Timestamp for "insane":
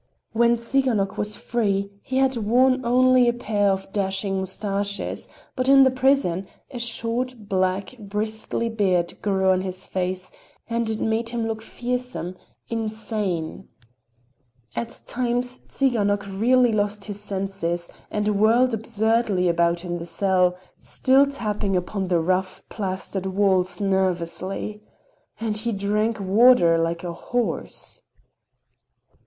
12.67-13.67